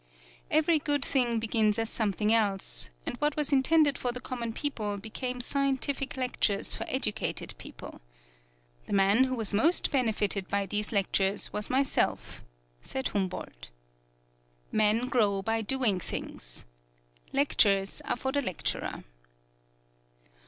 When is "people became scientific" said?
4.51-6.17